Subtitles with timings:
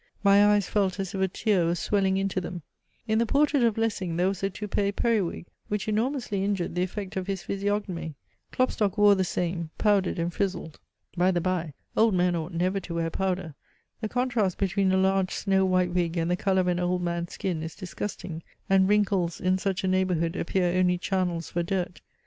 [0.23, 2.63] My eyes felt as if a tear were swelling into them.
[3.07, 7.15] In the portrait of Lessing there was a toupee periwig, which enormously injured the effect
[7.17, 8.15] of his physiognomy
[8.51, 10.79] Klopstock wore the same, powdered and frizzled.
[11.15, 13.53] By the bye, old men ought never to wear powder
[14.01, 17.33] the contrast between a large snow white wig and the colour of an old man's
[17.33, 22.01] skin is disgusting, and wrinkles in such a neighbourhood appear only channels for dirt.